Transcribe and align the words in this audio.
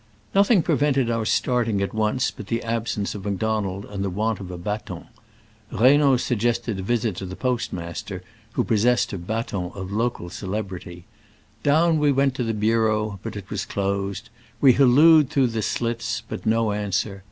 Nothing 0.33 0.63
prevented 0.63 1.11
our 1.11 1.25
starting 1.25 1.79
at 1.79 1.93
once 1.93 2.31
but 2.31 2.47
the 2.47 2.63
absence 2.63 3.13
of 3.13 3.23
Macdonald 3.23 3.85
and 3.85 4.03
the 4.03 4.09
want 4.09 4.39
of 4.39 4.49
a 4.49 4.57
baton. 4.57 5.05
Reynaud 5.71 6.17
suggested 6.19 6.79
a 6.79 6.81
visit 6.81 7.15
to 7.17 7.25
the 7.27 7.35
postmaster, 7.35 8.23
who 8.53 8.63
possessed 8.63 9.13
a 9.13 9.19
baton 9.19 9.71
of 9.75 9.91
local 9.91 10.31
celebrity. 10.31 11.05
Down 11.61 11.99
we 11.99 12.11
went 12.11 12.33
to 12.33 12.43
the 12.43 12.55
bureau, 12.55 13.19
but 13.21 13.35
it 13.35 13.51
was 13.51 13.63
closed: 13.63 14.31
we 14.59 14.73
hallooed 14.73 15.29
through 15.29 15.47
the 15.53 15.61
slits, 15.61 16.23
but 16.27 16.47
no 16.47 16.71
answer. 16.71 17.19